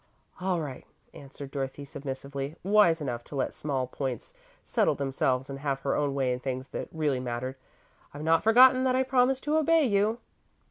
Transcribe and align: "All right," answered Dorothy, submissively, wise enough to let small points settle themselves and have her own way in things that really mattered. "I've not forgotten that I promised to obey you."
"All 0.39 0.59
right," 0.59 0.83
answered 1.13 1.51
Dorothy, 1.51 1.85
submissively, 1.85 2.55
wise 2.63 3.01
enough 3.01 3.23
to 3.25 3.35
let 3.35 3.53
small 3.53 3.85
points 3.85 4.33
settle 4.63 4.95
themselves 4.95 5.47
and 5.47 5.59
have 5.59 5.81
her 5.81 5.93
own 5.93 6.15
way 6.15 6.33
in 6.33 6.39
things 6.39 6.69
that 6.69 6.87
really 6.91 7.19
mattered. 7.19 7.55
"I've 8.11 8.23
not 8.23 8.41
forgotten 8.43 8.83
that 8.85 8.95
I 8.95 9.03
promised 9.03 9.43
to 9.43 9.57
obey 9.57 9.83
you." 9.85 10.17